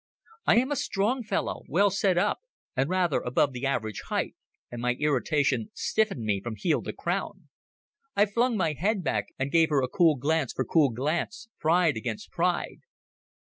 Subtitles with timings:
[0.47, 2.39] I am a strong fellow, well set up,
[2.75, 4.33] and rather above the average height,
[4.71, 7.49] and my irritation stiffened me from heel to crown.
[8.15, 12.31] I flung my head back and gave her cool glance for cool glance, pride against
[12.31, 12.79] pride.